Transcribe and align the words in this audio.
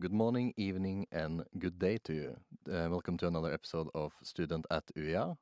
Good 0.00 0.12
morning, 0.12 0.54
evening, 0.56 1.08
and 1.10 1.42
good 1.58 1.76
day 1.76 1.98
to 2.04 2.12
you. 2.12 2.36
Uh, 2.72 2.86
welcome 2.88 3.16
to 3.16 3.26
another 3.26 3.52
episode 3.52 3.88
of 3.96 4.12
Student 4.22 4.64
at 4.70 4.84
UiA. 4.96 5.36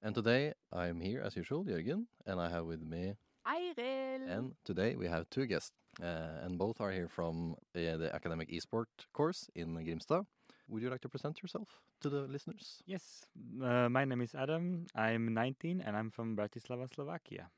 And 0.00 0.14
today 0.14 0.54
I'm 0.72 1.02
here 1.02 1.20
as 1.20 1.36
usual, 1.36 1.62
Jørgen, 1.66 2.06
and 2.24 2.40
I 2.40 2.48
have 2.48 2.64
with 2.64 2.80
me, 2.80 3.16
Eirill. 3.46 4.30
and 4.30 4.54
today 4.64 4.96
we 4.96 5.08
have 5.08 5.28
two 5.28 5.44
guests, 5.44 5.72
uh, 6.02 6.40
and 6.42 6.56
both 6.56 6.80
are 6.80 6.90
here 6.90 7.08
from 7.08 7.52
uh, 7.76 7.98
the 7.98 8.10
academic 8.14 8.48
esport 8.48 8.88
course 9.12 9.50
in 9.54 9.76
Grimstad. 9.76 10.24
Would 10.68 10.82
you 10.82 10.88
like 10.88 11.02
to 11.02 11.10
present 11.10 11.42
yourself 11.42 11.68
to 12.00 12.08
the 12.08 12.22
listeners? 12.22 12.82
Yes, 12.86 13.26
uh, 13.62 13.90
my 13.90 14.06
name 14.06 14.22
is 14.22 14.34
Adam. 14.34 14.86
I'm 14.94 15.34
19 15.34 15.82
and 15.84 15.94
I'm 15.94 16.10
from 16.10 16.34
Bratislava, 16.34 16.88
Slovakia. 16.88 17.50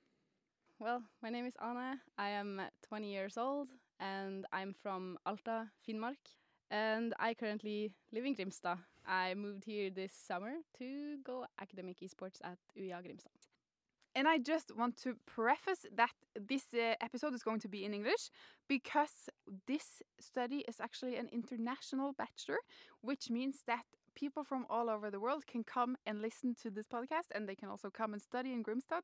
Well, 0.80 1.04
my 1.22 1.30
name 1.30 1.46
is 1.46 1.54
Ana. 1.62 2.00
I 2.18 2.30
am 2.30 2.60
20 2.88 3.06
years 3.06 3.36
old 3.38 3.68
and 4.00 4.46
I'm 4.52 4.74
from 4.82 5.16
Alta, 5.26 5.70
Finnmark. 5.86 6.39
And 6.70 7.14
I 7.18 7.34
currently 7.34 7.92
live 8.12 8.24
in 8.24 8.36
Grimstad. 8.36 8.78
I 9.06 9.34
moved 9.34 9.64
here 9.64 9.90
this 9.90 10.12
summer 10.12 10.52
to 10.78 11.16
go 11.24 11.46
academic 11.60 11.98
esports 12.00 12.38
at 12.44 12.58
UiA 12.78 13.02
Grimstad. 13.02 13.50
And 14.14 14.26
I 14.26 14.38
just 14.38 14.76
want 14.76 14.96
to 15.02 15.14
preface 15.24 15.86
that 15.94 16.10
this 16.34 16.64
uh, 16.74 16.94
episode 17.00 17.32
is 17.32 17.42
going 17.44 17.60
to 17.60 17.68
be 17.68 17.84
in 17.84 17.94
English 17.94 18.30
because 18.68 19.28
this 19.66 20.02
study 20.20 20.64
is 20.66 20.80
actually 20.80 21.16
an 21.16 21.28
international 21.32 22.12
bachelor, 22.12 22.58
which 23.02 23.30
means 23.30 23.62
that 23.68 23.84
people 24.14 24.42
from 24.42 24.66
all 24.68 24.90
over 24.90 25.10
the 25.10 25.20
world 25.20 25.46
can 25.46 25.62
come 25.62 25.96
and 26.06 26.20
listen 26.20 26.54
to 26.62 26.70
this 26.70 26.86
podcast 26.86 27.30
and 27.34 27.48
they 27.48 27.54
can 27.54 27.68
also 27.68 27.88
come 27.88 28.12
and 28.12 28.20
study 28.20 28.52
in 28.52 28.64
Grimstad, 28.64 29.02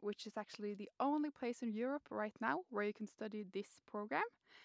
which 0.00 0.26
is 0.26 0.36
actually 0.36 0.74
the 0.74 0.90
only 0.98 1.30
place 1.30 1.62
in 1.62 1.72
Europe 1.72 2.02
right 2.10 2.34
now 2.40 2.62
where 2.70 2.84
you 2.84 2.92
can 2.92 3.06
study 3.06 3.44
this 3.52 3.80
program. 3.90 4.24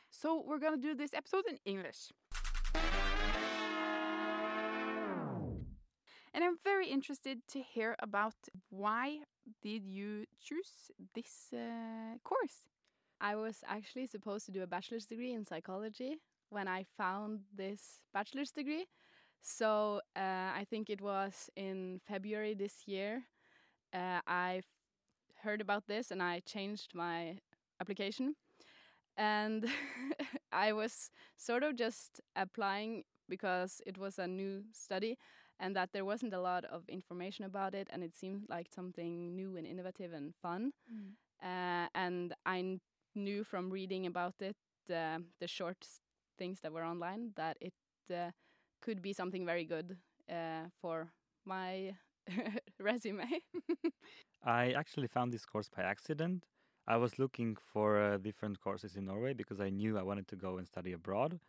So 0.10 0.44
we're 0.46 0.60
going 0.60 0.80
to 0.80 0.88
do 0.88 0.96
this 0.96 1.14
episode 1.14 1.46
in 1.48 1.58
English. 1.66 2.12
And 6.34 6.44
I'm 6.44 6.58
very 6.64 6.88
interested 6.88 7.40
to 7.50 7.62
hear 7.62 7.96
about 8.00 8.34
why 8.70 9.20
did 9.62 9.86
you 9.86 10.26
choose 10.42 10.92
this 11.14 11.54
uh, 11.54 12.18
course? 12.24 12.66
I 13.22 13.36
was 13.36 13.64
actually 13.68 14.08
supposed 14.08 14.46
to 14.48 14.52
do 14.52 14.64
a 14.64 14.68
bachelor's 14.68 15.06
degree 15.06 15.34
in 15.34 15.46
psychology 15.46 16.18
when 16.50 16.68
I 16.68 16.86
found 16.98 17.42
this 17.56 18.00
bachelor's 18.14 18.52
degree. 18.52 18.88
So 19.42 20.02
uh, 20.16 20.52
I 20.56 20.66
think 20.70 20.90
it 20.90 21.02
was 21.02 21.50
in 21.56 22.02
February 22.08 22.56
this 22.56 22.88
year. 22.88 23.24
Uh, 23.94 24.20
I 24.26 24.62
heard 25.44 25.62
about 25.62 25.88
this 25.88 26.12
and 26.12 26.24
I 26.24 26.42
changed 26.42 26.96
my 26.96 27.38
application. 27.80 28.36
And 29.18 29.68
I 30.52 30.74
was 30.74 31.12
sort 31.38 31.64
of 31.64 31.76
just 31.76 32.22
applying 32.36 33.04
because 33.30 33.82
it 33.86 33.98
was 33.98 34.20
a 34.20 34.28
new 34.28 34.64
study 34.74 35.18
and 35.60 35.76
that 35.76 35.90
there 35.94 36.06
wasn't 36.06 36.34
a 36.34 36.40
lot 36.40 36.66
of 36.66 36.88
information 36.90 37.46
about 37.46 37.74
it 37.74 37.88
and 37.92 38.04
it 38.04 38.16
seemed 38.16 38.44
like 38.50 38.68
something 38.74 39.36
new 39.36 39.56
and 39.58 39.66
innovative 39.68 40.14
and 40.14 40.34
fun. 40.42 40.72
Uh, 41.44 41.88
and 41.96 42.34
I 42.46 42.80
knew 43.16 43.44
from 43.44 43.70
reading 43.70 44.06
about 44.06 44.36
it, 44.42 44.56
uh, 44.94 45.20
the 45.40 45.48
short 45.48 45.78
things 46.38 46.60
that 46.62 46.72
were 46.72 46.84
online, 46.84 47.32
that 47.36 47.58
it 47.62 47.74
uh, 48.14 48.32
could 48.82 49.02
be 49.02 49.14
something 49.14 49.46
very 49.46 49.66
good 49.66 49.98
uh, 50.30 50.68
for 50.82 51.12
my 51.46 51.94
resume. 52.80 53.42
I 54.44 54.72
actually 54.72 55.08
found 55.08 55.32
this 55.34 55.46
course 55.46 55.70
by 55.70 55.84
accident. 55.84 56.46
I 56.88 56.98
was 56.98 57.18
looking 57.20 57.56
for 57.56 58.00
uh, 58.02 58.18
different 58.18 58.60
courses 58.60 58.96
in 58.96 59.06
Norway 59.06 59.34
because 59.34 59.60
I 59.60 59.70
knew 59.70 59.98
I 59.98 60.04
wanted 60.04 60.28
to 60.30 60.36
go 60.36 60.58
and 60.58 60.68
study 60.68 60.92
abroad. 60.94 61.40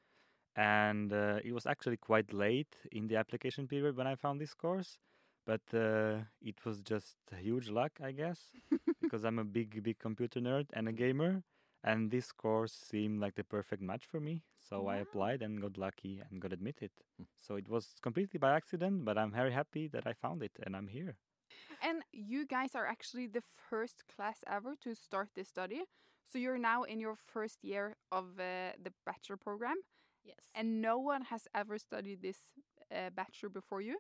And 0.57 1.13
uh, 1.13 1.41
it 1.45 1.53
was 1.53 1.67
actually 1.67 1.97
quite 1.97 2.33
late 2.33 2.75
in 2.93 3.09
the 3.09 3.17
application 3.17 3.67
period 3.67 3.97
when 3.97 4.07
I 4.07 4.15
found 4.15 4.41
this 4.41 4.55
course. 4.55 4.99
But 5.47 5.63
uh, 5.75 6.21
it 6.41 6.65
was 6.65 6.81
just 6.81 7.17
huge 7.39 7.69
luck, 7.69 7.93
I 8.03 8.13
guess, 8.13 8.39
because 9.03 9.25
I'm 9.25 9.39
a 9.39 9.45
big, 9.45 9.83
big 9.83 9.99
computer 9.99 10.41
nerd 10.41 10.67
and 10.73 10.89
a 10.89 10.93
gamer. 10.93 11.43
And 11.83 12.11
this 12.11 12.33
course 12.33 12.73
seemed 12.73 13.21
like 13.21 13.35
the 13.35 13.45
perfect 13.45 13.83
match 13.83 14.07
for 14.07 14.19
me. 14.19 14.43
So 14.59 14.87
I 14.87 14.97
applied 14.97 15.43
and 15.43 15.61
got 15.61 15.77
lucky 15.77 16.23
and 16.31 16.41
got 16.41 16.55
admitted. 16.55 16.91
Mm. 17.21 17.27
So 17.37 17.57
it 17.57 17.69
was 17.69 17.89
completely 18.03 18.39
by 18.39 18.57
accident, 18.57 19.05
but 19.05 19.19
I'm 19.19 19.31
very 19.31 19.53
happy 19.53 19.89
that 19.89 20.07
I 20.07 20.15
found 20.15 20.43
it 20.43 20.53
and 20.65 20.75
I'm 20.75 20.89
here. 20.89 21.17
And 21.83 22.03
you 22.13 22.47
guys 22.47 22.71
are 22.75 22.87
actually 22.87 23.27
the 23.27 23.43
first 23.69 24.05
class 24.09 24.39
ever 24.47 24.75
to 24.83 24.95
start 24.95 25.29
this 25.35 25.49
study. 25.49 25.83
So 26.33 26.39
you're 26.39 26.59
now 26.59 26.85
in 26.85 27.01
your 27.01 27.17
first 27.17 27.63
year 27.63 27.97
of 28.11 28.25
uh, 28.41 28.73
the 28.83 28.93
bachelor 29.05 29.37
program, 29.37 29.77
yes. 30.25 30.37
and 30.55 30.81
no 30.83 30.99
one 30.99 31.23
has 31.23 31.47
ever 31.55 31.79
studied 31.79 32.23
this 32.23 32.39
uh, 32.95 33.11
bachelor 33.15 33.49
before 33.51 33.81
you. 33.81 33.99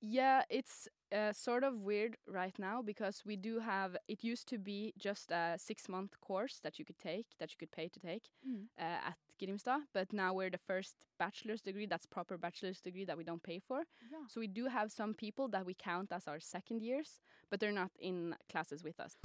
Yeah, 0.00 0.42
it's 0.50 0.86
uh, 1.12 1.32
sort 1.32 1.64
of 1.64 1.80
weird 1.80 2.16
right 2.26 2.58
now 2.58 2.82
because 2.82 3.22
we 3.24 3.36
do 3.36 3.60
have. 3.60 3.96
It 4.06 4.22
used 4.22 4.46
to 4.48 4.58
be 4.58 4.92
just 4.98 5.30
a 5.30 5.54
six-month 5.56 6.20
course 6.20 6.60
that 6.62 6.78
you 6.78 6.84
could 6.84 6.98
take, 6.98 7.26
that 7.38 7.50
you 7.52 7.56
could 7.58 7.72
pay 7.72 7.88
to 7.88 8.00
take 8.00 8.24
Mm. 8.46 8.66
uh, 8.78 9.08
at 9.10 9.16
Grimstad. 9.40 9.80
But 9.94 10.12
now 10.12 10.34
we're 10.34 10.50
the 10.50 10.58
first 10.66 10.96
bachelor's 11.18 11.62
degree. 11.62 11.86
That's 11.86 12.04
proper 12.06 12.36
bachelor's 12.36 12.82
degree 12.82 13.06
that 13.06 13.16
we 13.16 13.24
don't 13.24 13.42
pay 13.42 13.60
for. 13.60 13.84
Yeah. 14.12 14.26
So 14.28 14.40
we 14.40 14.46
do 14.48 14.66
have 14.66 14.92
some 14.92 15.14
people 15.14 15.48
that 15.48 15.64
we 15.64 15.74
count 15.74 16.12
as 16.12 16.28
our 16.28 16.40
second 16.40 16.82
years, 16.82 17.18
but 17.50 17.60
they're 17.60 17.72
not 17.82 17.92
in 17.98 18.34
classes 18.52 18.82
with 18.84 19.00
us. 19.00 19.16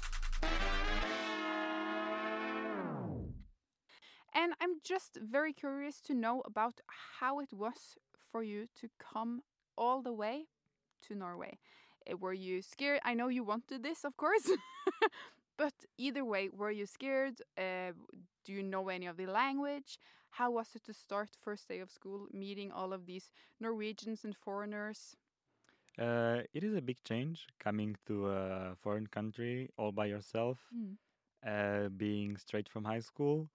And 4.40 4.54
I'm 4.60 4.80
just 4.82 5.18
very 5.20 5.52
curious 5.52 6.00
to 6.02 6.14
know 6.14 6.42
about 6.46 6.80
how 7.20 7.40
it 7.40 7.52
was 7.52 7.98
for 8.32 8.42
you 8.42 8.68
to 8.80 8.88
come 8.98 9.42
all 9.76 10.00
the 10.02 10.12
way 10.14 10.46
to 11.02 11.14
Norway. 11.14 11.58
Uh, 12.10 12.16
Were 12.16 12.32
you 12.32 12.62
scared? 12.62 13.00
I 13.04 13.14
know 13.14 13.28
you 13.28 13.44
wanted 13.44 13.82
this, 13.82 14.04
of 14.04 14.16
course. 14.16 14.48
but 15.58 15.74
either 15.98 16.24
way, 16.24 16.48
were 16.48 16.70
you 16.70 16.86
scared? 16.86 17.42
Uh, 17.58 17.92
do 18.44 18.52
you 18.52 18.62
know 18.62 18.88
any 18.88 19.06
of 19.06 19.16
the 19.18 19.26
language? 19.26 19.98
How 20.30 20.50
was 20.50 20.68
it 20.74 20.84
to 20.84 20.94
start 20.94 21.30
first 21.38 21.68
day 21.68 21.80
of 21.80 21.90
school, 21.90 22.26
meeting 22.32 22.72
all 22.72 22.92
of 22.94 23.06
these 23.06 23.30
Norwegians 23.60 24.24
and 24.24 24.34
foreigners? 24.34 25.16
Uh, 25.98 26.42
it 26.54 26.64
is 26.64 26.74
a 26.74 26.80
big 26.80 26.96
change 27.04 27.46
coming 27.58 27.96
to 28.06 28.28
a 28.30 28.74
foreign 28.80 29.06
country 29.06 29.68
all 29.76 29.92
by 29.92 30.06
yourself, 30.06 30.58
uh, 31.46 31.88
being 31.90 32.36
straight 32.36 32.68
from 32.68 32.84
high 32.84 33.00
school. 33.00 33.48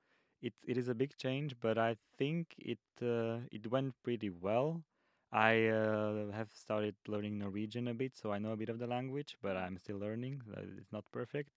It 0.48 0.54
it 0.64 0.78
is 0.78 0.88
a 0.88 0.96
big 0.96 1.18
change, 1.18 1.56
but 1.60 1.78
I 1.78 1.98
think 2.18 2.56
it 2.58 2.80
uh, 3.02 3.40
it 3.52 3.68
went 3.70 3.96
pretty 4.04 4.30
well. 4.30 4.84
I 5.32 5.68
uh, 5.68 6.32
have 6.32 6.52
started 6.54 6.96
learning 7.08 7.40
Norwegian 7.40 7.88
a 7.90 7.94
bit, 7.94 8.16
so 8.16 8.32
I 8.32 8.40
know 8.40 8.52
a 8.54 8.58
bit 8.64 8.70
of 8.70 8.80
the 8.80 8.88
language, 8.88 9.36
but 9.42 9.58
I'm 9.58 9.78
still 9.78 9.98
learning. 9.98 10.42
It's 10.80 10.92
not 10.94 11.04
perfect, 11.12 11.50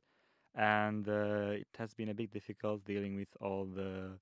and 0.55 1.09
uh, 1.09 1.61
it 1.65 1.69
has 1.79 1.95
been 1.95 2.09
a 2.11 2.15
bit 2.15 2.33
difficult 2.33 2.85
dealing 2.85 3.17
with 3.17 3.29
all 3.41 3.67
the 3.67 4.19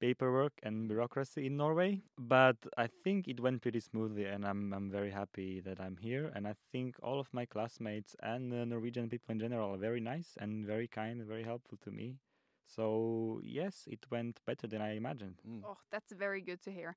paperwork 0.00 0.52
and 0.62 0.88
bureaucracy 0.88 1.46
in 1.46 1.56
Norway. 1.56 2.02
But 2.18 2.56
I 2.78 2.88
think 3.04 3.28
it 3.28 3.40
went 3.40 3.62
pretty 3.62 3.80
smoothly, 3.80 4.26
and 4.26 4.46
I'm 4.46 4.72
I'm 4.74 4.90
very 4.90 5.10
happy 5.10 5.60
that 5.60 5.80
I'm 5.80 5.96
here. 5.98 6.32
And 6.36 6.46
I 6.48 6.54
think 6.72 6.96
all 7.02 7.20
of 7.20 7.32
my 7.34 7.46
classmates 7.46 8.16
and 8.22 8.52
the 8.52 8.66
Norwegian 8.66 9.10
people 9.10 9.32
in 9.32 9.40
general 9.40 9.74
are 9.74 9.78
very 9.88 10.00
nice 10.00 10.36
and 10.40 10.66
very 10.66 10.88
kind 10.88 11.20
and 11.20 11.28
very 11.28 11.44
helpful 11.44 11.78
to 11.84 11.90
me. 11.90 12.18
So 12.66 13.40
yes, 13.42 13.84
it 13.86 14.06
went 14.10 14.40
better 14.46 14.66
than 14.66 14.82
I 14.82 14.96
imagined. 14.96 15.40
Mm. 15.48 15.62
Oh, 15.64 15.76
that's 15.90 16.12
very 16.12 16.40
good 16.40 16.62
to 16.62 16.70
hear. 16.70 16.96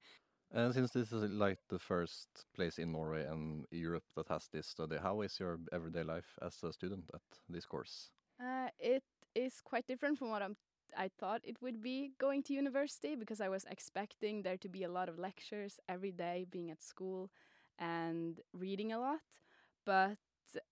And 0.51 0.73
since 0.73 0.91
this 0.91 1.11
is 1.11 1.29
like 1.31 1.59
the 1.69 1.79
first 1.79 2.27
place 2.55 2.79
in 2.79 2.93
Norway 2.93 3.25
and 3.25 3.65
Europe 3.69 4.05
that 4.15 4.29
has 4.29 4.47
this 4.51 4.67
study, 4.67 4.97
how 4.97 5.21
is 5.21 5.39
your 5.39 5.59
everyday 5.73 6.03
life 6.03 6.37
as 6.41 6.63
a 6.63 6.71
student 6.71 7.03
at 7.13 7.21
this 7.49 7.65
course? 7.65 8.11
Uh, 8.39 8.69
it 8.79 9.03
is 9.35 9.61
quite 9.61 9.85
different 9.87 10.17
from 10.17 10.29
what 10.29 10.41
I'm, 10.41 10.55
I 10.97 11.09
thought 11.19 11.41
it 11.43 11.57
would 11.61 11.83
be 11.83 12.11
going 12.17 12.43
to 12.43 12.53
university 12.53 13.15
because 13.15 13.41
I 13.41 13.49
was 13.49 13.65
expecting 13.69 14.41
there 14.41 14.57
to 14.57 14.69
be 14.69 14.83
a 14.83 14.89
lot 14.89 15.09
of 15.09 15.19
lectures 15.19 15.79
every 15.89 16.11
day, 16.11 16.45
being 16.49 16.71
at 16.71 16.81
school 16.81 17.29
and 17.77 18.39
reading 18.53 18.93
a 18.93 18.99
lot. 18.99 19.19
But 19.85 20.17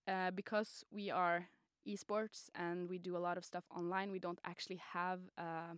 uh, 0.07 0.31
because 0.31 0.85
we 0.89 1.11
are 1.11 1.47
esports 1.87 2.49
and 2.55 2.89
we 2.89 2.97
do 2.97 3.17
a 3.17 3.19
lot 3.19 3.37
of 3.37 3.45
stuff 3.45 3.63
online, 3.75 4.11
we 4.11 4.19
don't 4.19 4.39
actually 4.45 4.81
have 4.93 5.19
uh, 5.37 5.73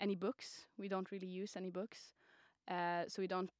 any 0.00 0.14
books. 0.14 0.66
We 0.78 0.88
don't 0.88 1.10
really 1.10 1.26
use 1.26 1.56
any 1.56 1.70
books. 1.70 2.14
Uh, 2.68 3.04
so 3.08 3.22
we 3.22 3.26
don't 3.28 3.50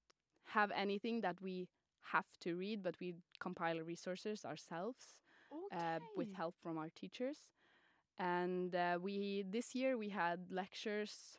have 0.46 0.70
anything 0.74 1.20
that 1.22 1.40
we 1.40 1.68
have 2.12 2.26
to 2.40 2.54
read, 2.56 2.82
but 2.82 2.94
we 3.00 3.14
compile 3.40 3.78
resources 3.80 4.44
ourselves 4.44 5.16
uh, 5.74 6.00
with 6.16 6.28
help 6.32 6.54
from 6.62 6.78
our 6.78 6.88
teachers. 6.94 7.38
And 8.18 8.74
uh, 8.74 8.98
we 9.00 9.44
this 9.48 9.74
year 9.74 9.96
we 9.98 10.08
had 10.10 10.40
lectures, 10.50 11.38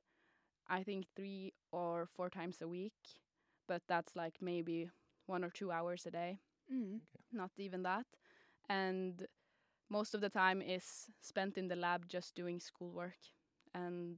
I 0.67 0.83
think 0.83 1.05
three 1.15 1.53
or 1.71 2.07
four 2.15 2.29
times 2.29 2.57
a 2.61 2.67
week, 2.67 2.93
but 3.67 3.81
that's 3.87 4.15
like 4.15 4.35
maybe 4.41 4.89
one 5.27 5.43
or 5.43 5.49
two 5.49 5.71
hours 5.71 6.05
a 6.05 6.11
day, 6.11 6.39
Mm. 6.71 7.01
not 7.31 7.51
even 7.57 7.83
that. 7.83 8.05
And 8.69 9.25
most 9.93 10.15
of 10.15 10.21
the 10.21 10.29
time 10.29 10.59
is 10.61 10.85
spent 11.21 11.57
in 11.57 11.67
the 11.67 11.75
lab 11.85 12.01
just 12.15 12.35
doing 12.35 12.59
schoolwork 12.59 13.21
and 13.75 14.17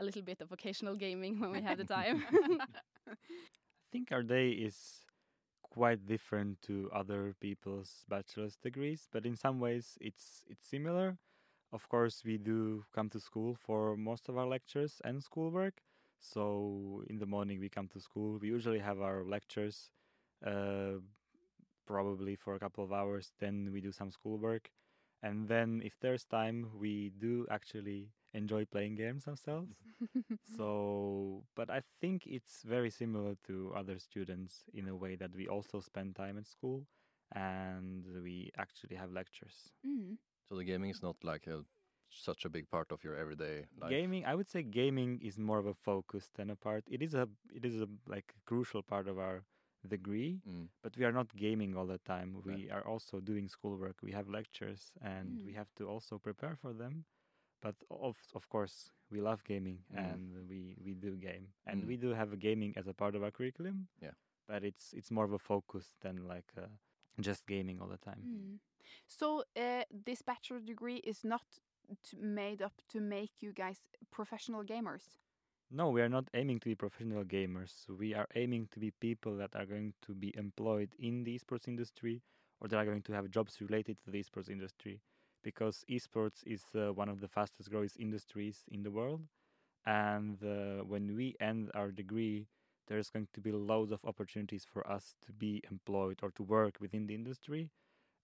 a 0.00 0.04
little 0.04 0.22
bit 0.22 0.40
of 0.40 0.50
occasional 0.52 0.96
gaming 0.96 1.40
when 1.40 1.50
we 1.52 1.62
have 1.62 1.78
the 1.78 1.84
time. 1.98 2.24
I 3.08 3.14
think 3.92 4.10
our 4.10 4.24
day 4.24 4.48
is 4.68 4.76
quite 5.62 6.06
different 6.14 6.62
to 6.62 6.90
other 6.92 7.34
people's 7.40 8.04
bachelor's 8.08 8.56
degrees, 8.56 9.08
but 9.12 9.24
in 9.24 9.36
some 9.36 9.60
ways 9.60 9.86
it's 10.00 10.26
it's 10.52 10.66
similar. 10.68 11.08
Of 11.72 11.88
course, 11.88 12.22
we 12.24 12.36
do 12.38 12.84
come 12.96 13.08
to 13.10 13.20
school 13.20 13.56
for 13.66 13.96
most 13.96 14.28
of 14.28 14.36
our 14.38 14.48
lectures 14.56 15.00
and 15.04 15.22
schoolwork. 15.22 15.76
So 16.20 17.02
in 17.10 17.18
the 17.18 17.26
morning 17.26 17.58
we 17.60 17.68
come 17.68 17.88
to 17.88 18.00
school. 18.00 18.38
We 18.42 18.48
usually 18.48 18.82
have 18.88 19.00
our 19.00 19.24
lectures, 19.24 19.90
uh, 20.46 20.98
probably 21.86 22.36
for 22.36 22.54
a 22.54 22.60
couple 22.64 22.84
of 22.84 22.92
hours. 22.92 23.32
Then 23.40 23.70
we 23.72 23.80
do 23.80 23.92
some 23.92 24.10
schoolwork, 24.10 24.70
and 25.24 25.48
then 25.48 25.80
if 25.82 25.98
there's 26.00 26.24
time, 26.26 26.68
we 26.78 27.10
do 27.18 27.46
actually 27.50 28.10
enjoy 28.34 28.66
playing 28.66 28.94
games 28.94 29.26
ourselves. 29.26 29.78
so, 30.56 31.44
but 31.56 31.70
I 31.70 31.80
think 32.00 32.26
it's 32.26 32.62
very 32.62 32.90
similar 32.90 33.34
to 33.46 33.72
other 33.74 33.98
students 33.98 34.64
in 34.74 34.86
a 34.86 34.94
way 34.94 35.16
that 35.16 35.34
we 35.34 35.48
also 35.48 35.80
spend 35.80 36.14
time 36.14 36.36
at 36.36 36.46
school 36.46 36.86
and 37.32 38.04
we 38.22 38.50
actually 38.58 38.96
have 38.96 39.12
lectures. 39.12 39.72
Mm. 39.86 40.18
So 40.46 40.56
the 40.56 40.64
gaming 40.64 40.90
is 40.90 41.02
not 41.02 41.16
like 41.24 41.46
a 41.46 41.62
such 42.10 42.44
a 42.44 42.50
big 42.50 42.68
part 42.70 42.92
of 42.92 43.02
your 43.02 43.16
everyday 43.16 43.64
life. 43.80 43.90
Gaming, 43.90 44.26
I 44.26 44.34
would 44.34 44.48
say, 44.48 44.62
gaming 44.62 45.20
is 45.22 45.38
more 45.38 45.58
of 45.58 45.66
a 45.66 45.74
focus 45.74 46.28
than 46.36 46.50
a 46.50 46.56
part. 46.56 46.84
It 46.88 47.02
is 47.02 47.14
a, 47.14 47.28
it 47.52 47.64
is 47.64 47.80
a 47.80 47.88
like 48.06 48.34
crucial 48.44 48.82
part 48.82 49.08
of 49.08 49.18
our 49.18 49.42
degree, 49.88 50.40
Mm. 50.46 50.68
but 50.82 50.96
we 50.96 51.04
are 51.04 51.12
not 51.12 51.34
gaming 51.36 51.76
all 51.76 51.86
the 51.86 51.98
time. 51.98 52.34
Yeah. 52.36 52.54
We 52.54 52.70
are 52.70 52.86
also 52.86 53.20
doing 53.20 53.48
schoolwork. 53.48 53.96
We 54.02 54.12
have 54.12 54.28
lectures, 54.28 54.92
and 55.00 55.42
we 55.46 55.52
Mm. 55.52 55.56
have 55.56 55.70
to 55.76 55.88
also 55.88 56.18
prepare 56.18 56.56
for 56.56 56.72
them. 56.74 57.04
But 57.60 57.76
of 57.90 58.16
of 58.34 58.48
course, 58.48 58.90
we 59.10 59.20
love 59.20 59.42
gaming, 59.44 59.84
Mm. 59.90 59.98
and 60.04 60.48
we 60.48 60.76
we 60.84 60.94
do 60.94 61.16
game, 61.16 61.46
and 61.66 61.82
Mm. 61.82 61.86
we 61.88 61.96
do 61.96 62.14
have 62.14 62.32
a 62.32 62.36
gaming 62.36 62.76
as 62.76 62.86
a 62.88 62.92
part 62.94 63.14
of 63.14 63.22
our 63.22 63.30
curriculum. 63.32 63.88
Yeah. 64.00 64.14
but 64.46 64.62
it's 64.62 64.92
it's 64.92 65.10
more 65.10 65.24
of 65.24 65.32
a 65.32 65.38
focus 65.38 65.94
than 66.00 66.28
like 66.28 66.52
uh, 66.58 66.68
just 67.20 67.46
gaming 67.46 67.80
all 67.80 67.88
the 67.88 67.96
time. 67.98 68.22
Mm. 68.24 68.58
So 69.06 69.44
uh, 69.56 69.84
this 70.04 70.22
bachelor 70.22 70.60
degree 70.60 70.96
is 70.98 71.24
not 71.24 71.60
t- 72.02 72.16
made 72.18 72.60
up 72.64 72.82
to 72.88 73.00
make 73.00 73.32
you 73.40 73.52
guys 73.52 73.80
professional 74.10 74.62
gamers. 74.64 75.16
No, 75.70 75.90
we 75.90 76.00
are 76.00 76.08
not 76.08 76.28
aiming 76.34 76.60
to 76.60 76.68
be 76.70 76.74
professional 76.74 77.24
gamers. 77.24 77.88
We 77.88 78.14
are 78.14 78.28
aiming 78.34 78.68
to 78.72 78.80
be 78.80 78.92
people 78.92 79.36
that 79.36 79.54
are 79.56 79.66
going 79.66 79.92
to 80.02 80.14
be 80.14 80.34
employed 80.36 80.94
in 80.98 81.24
the 81.24 81.38
esports 81.38 81.68
industry 81.68 82.22
or 82.60 82.68
that 82.68 82.76
are 82.76 82.84
going 82.84 83.02
to 83.02 83.12
have 83.12 83.30
jobs 83.30 83.60
related 83.60 83.98
to 84.04 84.10
the 84.10 84.22
esports 84.22 84.48
industry. 84.48 85.00
Because 85.42 85.84
esports 85.90 86.42
is 86.46 86.62
uh, 86.74 86.92
one 86.92 87.08
of 87.08 87.20
the 87.20 87.28
fastest 87.28 87.70
growing 87.70 87.90
industries 87.98 88.62
in 88.68 88.82
the 88.82 88.90
world. 88.90 89.22
And 89.86 90.42
uh, 90.44 90.84
when 90.84 91.16
we 91.16 91.36
end 91.40 91.70
our 91.74 91.90
degree, 91.90 92.46
there's 92.88 93.10
going 93.10 93.28
to 93.34 93.40
be 93.40 93.52
loads 93.52 93.92
of 93.92 94.04
opportunities 94.04 94.64
for 94.70 94.86
us 94.90 95.14
to 95.26 95.32
be 95.32 95.62
employed 95.70 96.20
or 96.22 96.30
to 96.32 96.42
work 96.42 96.76
within 96.80 97.06
the 97.06 97.14
industry. 97.14 97.70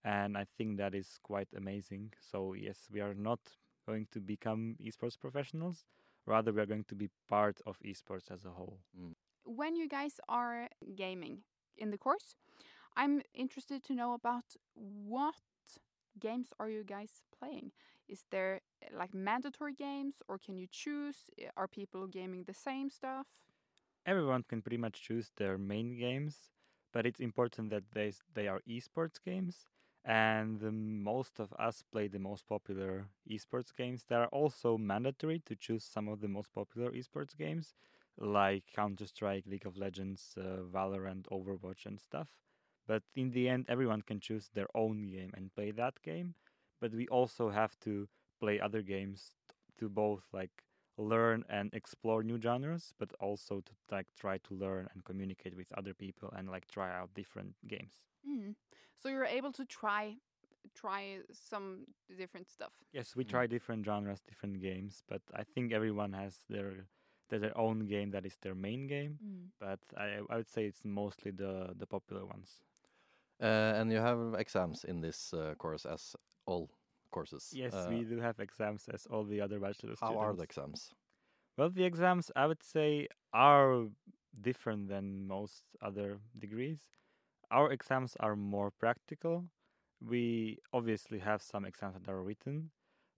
And 0.05 0.37
I 0.39 0.47
think 0.57 0.79
that 0.79 0.95
is 0.95 1.19
quite 1.23 1.49
amazing. 1.57 2.13
So, 2.21 2.55
yes, 2.55 2.89
we 2.93 3.01
are 3.01 3.15
not 3.15 3.41
going 3.87 4.07
to 4.13 4.21
become 4.21 4.77
esports 4.83 5.19
professionals 5.19 5.85
rather 6.27 6.53
we 6.53 6.61
are 6.61 6.67
going 6.67 6.85
to 6.85 6.95
be 6.95 7.09
part 7.29 7.61
of 7.67 7.79
esports 7.85 8.31
as 8.31 8.45
a 8.45 8.51
whole 8.51 8.81
When 9.45 9.77
you 9.77 9.89
guys 9.89 10.21
are 10.29 10.69
gaming 10.95 11.43
in 11.77 11.91
the 11.91 11.99
course, 11.99 12.35
I'm 12.97 13.23
interested 13.35 13.83
to 13.85 13.95
know 13.95 14.13
about 14.15 14.45
what 14.75 15.35
games 16.19 16.49
are 16.59 16.69
you 16.69 16.85
guys 16.85 17.23
playing? 17.39 17.73
Is 18.09 18.25
there 18.31 18.61
uh, 18.83 18.97
like 18.97 19.15
mandatory 19.15 19.75
games 19.75 20.17
or 20.29 20.39
can 20.39 20.57
you 20.59 20.67
choose? 20.71 21.31
Uh, 21.41 21.51
Are 21.57 21.69
people 21.69 22.07
gaming 22.07 22.45
the 22.45 22.55
same 22.55 22.91
stuff? 22.91 23.27
everyone 24.07 24.43
can 24.43 24.63
pretty 24.63 24.77
much 24.79 25.03
choose 25.03 25.31
their 25.37 25.59
main 25.59 25.97
games 25.99 26.51
but 26.93 27.07
it's 27.07 27.21
important 27.21 27.71
that 27.71 27.85
they 27.93 28.13
they 28.35 28.47
are 28.49 28.61
esports 28.69 29.19
games 29.25 29.67
and 30.05 30.61
the 30.61 30.73
most 30.73 31.39
of 31.41 31.53
us 31.59 31.83
play 31.93 32.09
the 32.09 32.19
most 32.19 32.47
popular 32.49 33.07
esports 33.31 33.75
games 33.77 34.05
there 34.09 34.21
are 34.23 34.29
also 34.29 34.79
mandatory 34.79 35.41
to 35.45 35.55
choose 35.55 35.85
some 35.85 36.09
of 36.09 36.21
the 36.21 36.29
most 36.29 36.53
popular 36.55 36.91
esports 36.93 37.37
games 37.37 37.75
like 38.19 38.65
counter-strike 38.75 39.45
league 39.47 39.67
of 39.67 39.77
legends 39.77 40.35
uh, 40.39 40.63
valorant 40.71 41.25
overwatch 41.33 41.87
and 41.87 41.99
stuff. 41.99 42.29
But 42.87 43.03
in 43.17 43.31
the 43.31 43.49
end 43.49 43.65
everyone 43.69 44.03
can 44.03 44.21
choose 44.21 44.51
their 44.53 44.69
own 44.75 45.07
game 45.07 45.31
and 45.35 45.55
play 45.55 45.71
that 45.73 46.03
game. 46.03 46.35
But 46.81 46.93
we 46.95 47.09
also 47.09 47.49
have 47.51 47.79
to 47.81 48.09
play 48.41 48.61
other 48.61 48.83
games 48.83 49.33
to 49.79 49.89
both 49.89 50.25
like 50.33 50.51
learn 50.99 51.45
and 51.49 51.73
explore 51.73 52.23
new 52.23 52.39
genres 52.41 52.93
but 52.99 53.11
also 53.21 53.61
to 53.61 53.73
like 53.91 54.09
try 54.19 54.37
to 54.39 54.55
learn 54.55 54.89
and 54.93 55.05
communicate 55.05 55.57
with 55.57 55.73
other 55.73 55.95
people 55.95 56.31
and 56.37 56.51
like 56.51 56.67
try 56.69 56.95
out 56.95 57.15
different 57.15 57.55
games 57.67 58.10
Mm. 58.27 58.55
So 58.97 59.09
you're 59.09 59.25
able 59.25 59.53
to 59.53 59.65
try 59.65 60.17
try 60.75 61.21
some 61.33 61.87
different 62.17 62.49
stuff. 62.49 62.73
yes 62.93 63.17
we 63.17 63.25
Mm. 63.25 63.31
try 63.31 63.47
different 63.47 63.85
genres 63.85 64.21
different 64.21 64.61
games 64.61 65.03
but 65.09 65.23
i 65.35 65.43
think 65.45 65.73
everyone 65.73 66.13
has 66.13 66.45
their 66.49 66.87
their 67.29 67.39
their 67.39 67.57
own 67.59 67.87
game 67.87 68.11
that 68.11 68.27
is 68.27 68.37
their 68.43 68.55
main 68.55 68.87
game 68.87 69.19
but 69.59 69.81
i 69.97 70.21
i 70.31 70.37
would 70.37 70.49
say 70.49 70.65
it's 70.67 70.85
mostly 70.85 71.31
the 71.31 71.75
the 71.79 71.87
popular 71.87 72.25
ones 72.27 72.63
Uh, 73.41 73.73
and 73.77 73.91
you 73.93 73.99
have 73.99 74.35
exams 74.39 74.85
in 74.85 75.01
this 75.01 75.33
uh, 75.33 75.55
course 75.59 75.87
as 75.87 76.15
all 76.47 76.71
courses. 77.11 77.59
yes 77.59 77.73
Uh, 77.73 77.87
we 77.87 78.05
do 78.05 78.19
have 78.21 78.39
exams 78.41 78.89
as 78.89 79.07
all 79.07 79.25
the 79.25 79.41
other 79.41 79.59
bachelor 79.61 79.95
How 80.01 80.17
are 80.19 80.35
the 80.35 80.43
exams? 80.43 80.93
Well, 81.57 81.71
the 81.71 81.85
exams 81.85 82.31
I 82.37 82.47
would 82.47 82.63
say 82.63 83.09
are 83.33 83.89
different 84.41 84.89
than 84.89 85.27
most 85.27 85.65
other 85.83 86.21
degrees. 86.39 86.89
Our 87.51 87.73
exams 87.73 88.17
are 88.21 88.37
more 88.37 88.71
practical. 88.71 89.45
We 90.01 90.59
obviously 90.73 91.19
have 91.19 91.43
some 91.43 91.65
exams 91.65 91.97
that 92.01 92.09
are 92.11 92.23
written, 92.23 92.71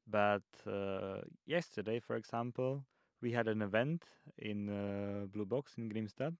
but 0.06 0.42
uh, 0.66 1.22
yesterday, 1.46 2.00
for 2.00 2.16
example, 2.16 2.84
we 3.20 3.32
had 3.32 3.46
an 3.46 3.62
event 3.62 4.04
in 4.38 4.68
uh, 4.68 5.26
Blue 5.26 5.44
Box 5.46 5.74
in 5.78 5.88
Grimstad, 5.88 6.34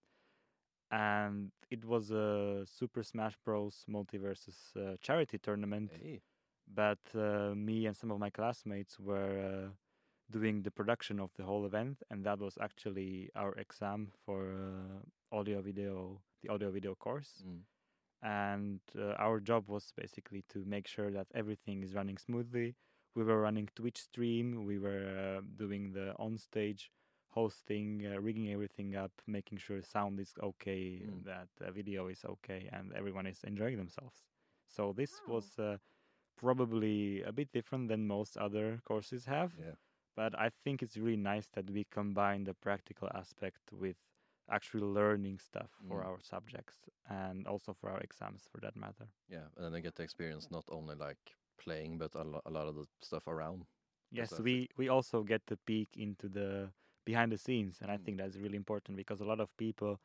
and 0.91 1.53
it 1.71 1.85
was 1.85 2.11
a 2.11 2.65
Super 2.67 3.03
Smash 3.03 3.37
Bros. 3.45 3.85
Multiversus 3.89 4.77
uh, 4.77 4.97
charity 5.01 5.39
tournament 5.39 5.91
Hey. 5.93 6.21
but 6.67 6.99
uh, 7.15 7.55
me 7.55 7.87
and 7.87 7.97
some 7.97 8.11
of 8.11 8.19
my 8.19 8.31
classmates 8.31 8.99
were 8.99 9.39
uh, 9.67 9.71
doing 10.31 10.63
the 10.63 10.71
production 10.71 11.21
of 11.21 11.31
the 11.37 11.45
whole 11.45 11.67
event, 11.67 12.03
and 12.11 12.25
that 12.25 12.39
was 12.41 12.59
actually 12.61 13.31
our 13.37 13.53
exam 13.55 14.09
for 14.25 14.53
uh, 14.55 15.37
audio 15.37 15.61
video, 15.61 16.21
the 16.43 16.49
audio 16.49 16.71
video 16.71 16.95
course. 16.95 17.43
Mm. 17.47 17.61
And 18.23 18.81
uh, 18.97 19.13
our 19.19 19.41
job 19.41 19.69
was 19.69 19.93
basically 19.97 20.45
to 20.51 20.65
make 20.65 20.87
sure 20.87 21.11
that 21.11 21.27
everything 21.35 21.83
is 21.83 21.95
running 21.95 22.19
smoothly. 22.19 22.77
We 23.15 23.25
were 23.25 23.41
running 23.41 23.69
Twitch 23.75 24.01
stream, 24.01 24.65
we 24.65 24.79
were 24.79 25.39
uh, 25.39 25.43
doing 25.57 25.93
the 25.93 26.15
on 26.19 26.39
stage 26.39 26.91
hosting, 27.31 28.07
uh, 28.07 28.21
rigging 28.21 28.51
everything 28.53 28.95
up, 28.95 29.11
making 29.27 29.59
sure 29.59 29.83
sound 29.83 30.21
is 30.21 30.35
okay, 30.43 31.03
Mm. 31.07 31.25
that 31.25 31.49
video 31.75 32.09
is 32.09 32.25
okay, 32.25 32.69
and 32.73 32.93
everyone 32.93 33.27
is 33.27 33.43
enjoying 33.45 33.77
themselves. 33.79 34.25
So 34.69 34.93
this 34.93 35.21
was 35.27 35.59
uh, 35.59 35.79
probably 36.37 37.23
a 37.23 37.33
bit 37.33 37.53
different 37.53 37.89
than 37.89 38.07
most 38.07 38.37
other 38.37 38.81
courses 38.85 39.27
have, 39.27 39.53
Yeah. 39.59 39.75
but 40.17 40.39
I 40.39 40.51
think 40.65 40.83
it's 40.83 40.97
really 40.97 41.17
nice 41.17 41.49
that 41.51 41.71
we 41.71 41.85
combine 41.85 42.45
the 42.45 42.55
practical 42.55 43.09
aspect 43.15 43.73
with 43.73 43.97
actually 44.53 44.85
learning 44.85 45.39
stuff 45.41 45.71
for 45.89 46.03
Mm. 46.03 46.07
our 46.07 46.21
subjects 46.21 46.79
and 47.09 47.47
also 47.49 47.75
for 47.75 47.91
our 47.91 48.01
exams 48.01 48.49
for 48.53 48.61
that 48.61 48.77
matter. 48.77 49.09
Yeah, 49.29 49.47
and 49.57 49.65
then 49.65 49.73
they 49.73 49.81
get 49.83 49.97
to 49.97 50.03
experience 50.03 50.51
not 50.51 50.65
only 50.69 50.95
like 50.95 51.37
playing, 51.59 51.99
but 51.99 52.15
a, 52.15 52.23
lo- 52.25 52.43
a 52.47 52.51
lot 52.51 52.69
of 52.69 52.75
the 52.77 52.87
stuff 53.01 53.27
around. 53.27 53.67
Yes, 54.11 54.39
we 54.39 54.69
we 54.77 54.89
also 54.89 55.23
get 55.25 55.47
to 55.47 55.57
peek 55.57 55.97
into 55.97 56.29
the 56.29 56.73
behind 57.05 57.33
the 57.33 57.39
scenes 57.39 57.79
and 57.81 57.91
I 57.91 57.97
Mm. 57.97 58.05
think 58.05 58.19
that's 58.19 58.37
really 58.37 58.57
important 58.57 58.97
because 58.97 59.21
a 59.21 59.25
lot 59.25 59.41
of 59.41 59.57
people 59.57 59.99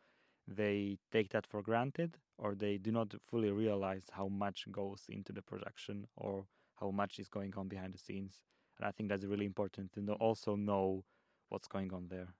they 0.47 0.97
take 1.11 1.29
that 1.29 1.45
for 1.45 1.61
granted 1.61 2.17
or 2.37 2.55
they 2.55 2.77
do 2.77 2.91
not 2.91 3.13
fully 3.27 3.51
realize 3.51 4.09
how 4.11 4.27
much 4.29 4.65
goes 4.71 5.05
into 5.09 5.31
the 5.33 5.41
production 5.41 6.07
or 6.15 6.47
how 6.79 6.91
much 6.91 7.19
is 7.19 7.27
going 7.29 7.53
on 7.55 7.67
behind 7.67 7.93
the 7.93 7.97
scenes. 7.99 8.41
And 8.77 8.87
I 8.87 8.91
think 8.91 9.09
that's 9.09 9.25
really 9.25 9.45
important 9.45 9.91
to 9.93 10.01
know, 10.01 10.13
also 10.13 10.55
know 10.55 11.03
what's 11.49 11.67
going 11.67 11.93
on 11.93 12.07
there. 12.07 12.33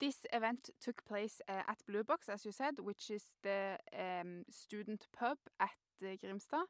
This 0.00 0.26
event 0.32 0.70
took 0.80 1.04
place 1.04 1.40
uh, 1.48 1.62
at 1.68 1.78
Blue 1.86 2.02
Box, 2.04 2.28
as 2.28 2.44
you 2.44 2.52
said, 2.52 2.80
which 2.80 3.10
is 3.10 3.24
the 3.42 3.78
um, 3.96 4.44
student 4.50 5.06
pub 5.16 5.38
at 5.60 5.70
uh, 6.02 6.06
Grimstad. 6.22 6.66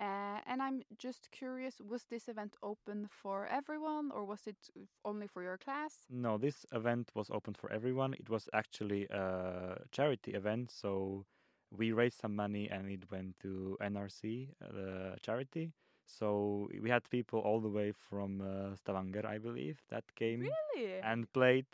Uh, 0.00 0.40
and 0.46 0.62
I'm 0.62 0.80
just 0.98 1.30
curious, 1.30 1.74
was 1.86 2.04
this 2.08 2.28
event 2.28 2.56
open 2.62 3.06
for 3.10 3.46
everyone 3.46 4.10
or 4.10 4.24
was 4.24 4.46
it 4.46 4.56
only 5.04 5.26
for 5.26 5.42
your 5.42 5.58
class? 5.58 5.92
No, 6.08 6.38
this 6.38 6.64
event 6.72 7.10
was 7.14 7.30
open 7.30 7.52
for 7.54 7.70
everyone. 7.70 8.14
It 8.14 8.30
was 8.30 8.48
actually 8.54 9.04
a 9.10 9.76
charity 9.90 10.32
event, 10.32 10.70
so 10.70 11.26
we 11.70 11.92
raised 11.92 12.20
some 12.20 12.34
money 12.34 12.70
and 12.70 12.90
it 12.90 13.10
went 13.10 13.38
to 13.40 13.76
NRC, 13.82 14.48
the 14.60 15.16
charity. 15.20 15.72
So 16.06 16.68
we 16.82 16.88
had 16.88 17.08
people 17.10 17.40
all 17.40 17.60
the 17.60 17.68
way 17.68 17.92
from 17.92 18.40
uh, 18.40 18.74
Stavanger, 18.76 19.26
I 19.26 19.36
believe, 19.38 19.82
that 19.90 20.04
came 20.16 20.40
Really? 20.40 21.00
and 21.02 21.30
played. 21.34 21.66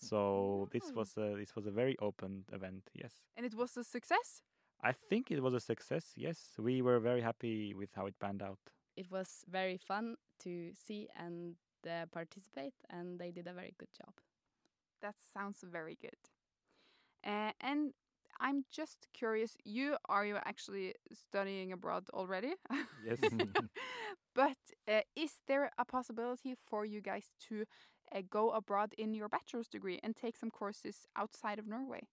So 0.00 0.68
this 0.72 0.92
was 0.94 1.16
a 1.16 1.34
this 1.36 1.54
was 1.54 1.66
a 1.66 1.70
very 1.70 1.96
open 2.00 2.44
event. 2.52 2.82
Yes, 2.94 3.12
And 3.36 3.46
it 3.46 3.54
was 3.54 3.76
a 3.76 3.84
success. 3.84 4.42
I 4.82 4.92
think 4.92 5.30
it 5.30 5.42
was 5.42 5.54
a 5.54 5.60
success. 5.60 6.12
Yes, 6.16 6.52
we 6.58 6.82
were 6.82 6.98
very 7.00 7.20
happy 7.20 7.74
with 7.74 7.90
how 7.94 8.06
it 8.06 8.18
panned 8.18 8.42
out. 8.42 8.58
It 8.96 9.10
was 9.10 9.44
very 9.48 9.76
fun 9.78 10.16
to 10.40 10.72
see 10.74 11.08
and 11.16 11.56
uh, 11.86 12.06
participate, 12.12 12.74
and 12.90 13.18
they 13.18 13.30
did 13.30 13.46
a 13.46 13.52
very 13.52 13.74
good 13.78 13.92
job. 13.96 14.14
That 15.02 15.16
sounds 15.34 15.62
very 15.62 15.96
good. 16.00 16.18
Uh, 17.24 17.52
and 17.60 17.92
I'm 18.40 18.64
just 18.70 19.08
curious. 19.12 19.56
You 19.64 19.96
are 20.08 20.24
you 20.24 20.36
actually 20.44 20.94
studying 21.12 21.72
abroad 21.72 22.08
already? 22.12 22.54
Yes. 23.04 23.18
but 24.34 24.56
uh, 24.88 25.00
is 25.16 25.32
there 25.46 25.70
a 25.78 25.84
possibility 25.84 26.54
for 26.66 26.84
you 26.84 27.00
guys 27.00 27.26
to 27.48 27.64
uh, 28.14 28.22
go 28.30 28.50
abroad 28.50 28.94
in 28.98 29.14
your 29.14 29.28
bachelor's 29.28 29.68
degree 29.68 30.00
and 30.02 30.16
take 30.16 30.36
some 30.36 30.50
courses 30.50 31.06
outside 31.16 31.58
of 31.58 31.66
Norway? 31.66 32.08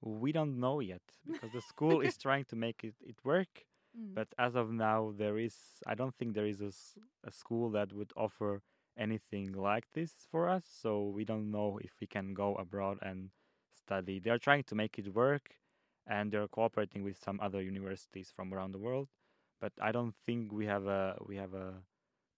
we 0.00 0.32
don't 0.32 0.58
know 0.58 0.80
yet 0.80 1.02
because 1.26 1.52
the 1.52 1.60
school 1.60 2.00
is 2.00 2.16
trying 2.22 2.44
to 2.44 2.56
make 2.56 2.84
it, 2.84 2.94
it 3.04 3.16
work. 3.24 3.64
Mm. 3.98 4.14
But 4.14 4.28
as 4.38 4.54
of 4.54 4.70
now, 4.70 5.12
there 5.16 5.38
is 5.38 5.56
I 5.86 5.94
don't 5.94 6.14
think 6.14 6.34
there 6.34 6.46
is 6.46 6.60
a, 6.60 6.72
a 7.26 7.32
school 7.32 7.70
that 7.70 7.92
would 7.92 8.12
offer 8.16 8.62
anything 8.98 9.52
like 9.52 9.84
this 9.94 10.12
for 10.30 10.48
us. 10.48 10.64
So 10.68 11.04
we 11.04 11.24
don't 11.24 11.50
know 11.50 11.78
if 11.82 11.92
we 12.00 12.06
can 12.06 12.34
go 12.34 12.54
abroad 12.54 12.98
and 13.02 13.30
study. 13.72 14.18
They 14.18 14.30
are 14.30 14.38
trying 14.38 14.64
to 14.64 14.74
make 14.74 14.98
it 14.98 15.14
work, 15.14 15.56
and 16.06 16.30
they're 16.30 16.48
cooperating 16.48 17.02
with 17.02 17.18
some 17.22 17.38
other 17.42 17.62
universities 17.62 18.32
from 18.34 18.52
around 18.52 18.72
the 18.72 18.78
world. 18.78 19.08
But 19.60 19.72
I 19.80 19.92
don't 19.92 20.14
think 20.26 20.52
we 20.52 20.66
have 20.66 20.86
a 20.86 21.16
we 21.26 21.36
have 21.36 21.54
a 21.54 21.74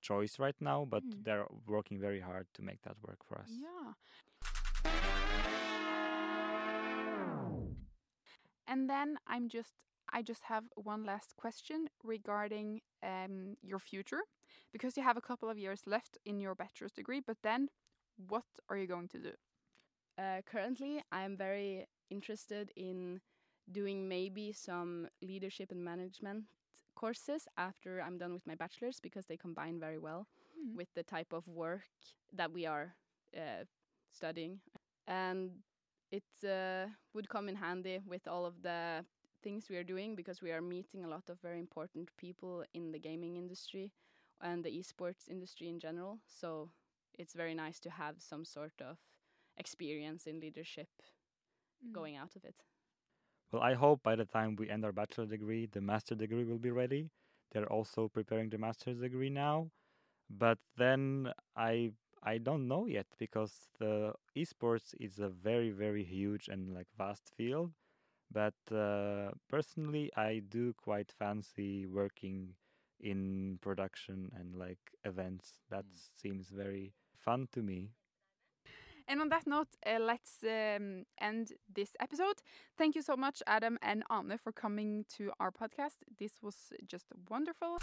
choice 0.01 0.39
right 0.39 0.57
now. 0.61 0.85
But 0.85 1.05
Mm. 1.05 1.25
they're 1.25 1.47
working 1.67 2.01
very 2.01 2.21
hard 2.21 2.47
to 2.55 2.63
make 2.63 2.83
that 2.83 2.97
work 3.07 3.19
for 3.25 3.39
us. 3.39 3.51
Yeah. 3.51 3.93
And 8.67 8.89
then 8.89 9.19
I'm 9.27 9.49
just 9.49 9.75
I 10.13 10.23
just 10.23 10.45
have 10.45 10.65
one 10.75 11.05
last 11.05 11.37
question 11.37 11.89
regarding 12.03 12.81
um, 13.03 13.57
your 13.63 13.79
future 13.79 14.23
because 14.73 14.97
you 14.97 15.03
have 15.03 15.17
a 15.19 15.21
couple 15.21 15.51
of 15.51 15.59
years 15.59 15.83
left 15.87 16.17
in 16.25 16.41
your 16.41 16.55
bachelor's 16.55 16.93
degree, 16.93 17.21
but 17.21 17.37
then 17.43 17.69
what 18.29 18.45
are 18.71 18.77
you 18.77 18.87
going 18.87 19.09
to 19.09 19.19
do? 19.19 19.33
Uh, 20.19 20.41
currently, 20.47 21.03
I'm 21.13 21.37
very 21.37 21.87
interested 22.11 22.73
in 22.77 23.21
doing 23.71 24.09
maybe 24.09 24.53
some 24.53 25.09
leadership 25.23 25.71
and 25.71 25.85
management 25.85 26.45
courses 26.99 27.49
after 27.57 28.01
I'm 28.03 28.19
done 28.19 28.33
with 28.35 28.47
my 28.47 28.55
bachelor's 28.57 29.01
because 29.01 29.27
they 29.27 29.37
combine 29.37 29.79
very 29.81 29.99
well 29.99 30.27
Mm. 30.59 30.77
with 30.77 30.89
the 30.95 31.03
type 31.05 31.33
of 31.33 31.47
work 31.49 31.83
that 32.33 32.53
we 32.53 32.67
are 32.67 32.95
uh, 33.37 33.65
studying. 34.13 34.61
And 35.07 35.51
it 36.11 36.25
uh, 36.45 36.87
would 37.15 37.29
come 37.29 37.49
in 37.49 37.57
handy 37.57 38.01
with 38.07 38.27
all 38.29 38.45
of 38.47 38.63
the 38.63 39.05
things 39.43 39.69
we 39.71 39.77
are 39.77 39.85
doing 39.85 40.17
because 40.17 40.43
we 40.43 40.53
are 40.53 40.61
meeting 40.63 41.05
a 41.05 41.09
lot 41.09 41.31
of 41.31 41.41
very 41.41 41.59
important 41.61 42.11
people 42.17 42.65
in 42.75 42.93
the 42.93 42.99
gaming 42.99 43.37
industry 43.37 43.93
and 44.41 44.65
the 44.65 44.71
esports 44.79 45.29
industry 45.31 45.69
in 45.69 45.79
general. 45.79 46.19
So 46.27 46.71
it's 47.19 47.35
very 47.35 47.55
nice 47.55 47.81
to 47.81 47.91
have 47.91 48.17
some 48.19 48.45
sort 48.45 48.81
of 48.81 48.97
experience 49.57 50.27
in 50.27 50.41
leadership 50.41 50.89
Mm. 51.85 51.93
going 51.93 52.17
out 52.17 52.37
of 52.37 52.45
it. 52.45 52.65
Well, 53.51 53.63
I 53.63 53.75
hope 53.75 54.03
by 54.03 54.15
the 54.17 54.25
time 54.25 54.57
we 54.57 54.69
end 54.69 54.85
our 54.85 54.93
bachelor 54.93 55.27
degree, 55.27 55.67
the 55.67 55.81
master 55.81 56.15
degree 56.15 56.45
will 56.45 56.59
be 56.59 56.71
ready. 56.71 57.11
They're 57.53 57.71
also 57.73 58.09
preparing 58.09 58.51
the 58.51 58.59
master's 58.59 58.99
degree 59.01 59.31
now, 59.31 59.71
but 60.31 60.59
then 60.77 61.33
I 61.57 61.93
I 62.23 62.39
don't 62.39 62.69
know 62.69 62.87
yet 62.87 63.07
because 63.19 63.69
the 63.79 64.15
esports 64.37 64.95
is 65.01 65.19
a 65.19 65.29
very 65.29 65.71
very 65.71 66.05
huge 66.05 66.49
and 66.49 66.75
like 66.75 66.89
vast 66.99 67.31
field. 67.37 67.73
But 68.33 68.55
uh, 68.73 69.33
personally, 69.49 70.11
I 70.17 70.41
do 70.49 70.75
quite 70.75 71.13
fancy 71.13 71.87
working 71.87 72.55
in 73.01 73.59
production 73.63 74.33
and 74.39 74.57
like 74.57 74.81
events. 75.05 75.61
That 75.71 75.87
seems 75.95 76.49
very 76.51 76.95
fun 77.17 77.49
to 77.53 77.63
me. 77.63 77.91
And 79.09 79.23
on 79.23 79.31
that 79.31 79.47
note, 79.47 79.69
uh, 79.87 79.99
let's 80.01 80.45
um, 80.45 81.05
end 81.21 81.53
this 81.75 81.91
episode. 81.99 82.43
Thank 82.77 82.95
you 82.95 83.03
so 83.03 83.17
much, 83.17 83.43
Adam 83.47 83.79
and 83.81 84.05
Ana, 84.11 84.37
for 84.37 84.53
coming 84.53 85.07
to 85.17 85.33
our 85.41 85.51
podcast. 85.51 85.97
This 86.19 86.33
was 86.43 86.73
just 86.87 87.07
wonderful. 87.31 87.79